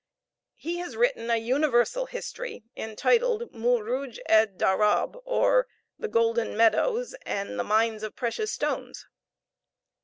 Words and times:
He 0.55 0.77
has 0.79 0.95
written 0.97 1.29
a 1.29 1.35
universal 1.37 2.07
history, 2.07 2.63
entitled, 2.75 3.53
"Mouroudge 3.53 4.19
ed 4.25 4.57
dharab 4.57 5.21
or 5.25 5.67
the 5.99 6.07
Golden 6.07 6.57
Meadows, 6.57 7.13
and 7.23 7.59
the 7.59 7.63
Mines 7.63 8.01
of 8.01 8.15
Precious 8.15 8.51
Stones." 8.51 9.05